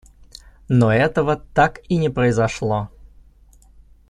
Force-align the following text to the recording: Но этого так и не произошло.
Но 0.67 0.91
этого 0.91 1.35
так 1.53 1.81
и 1.87 1.95
не 1.97 2.09
произошло. 2.09 2.89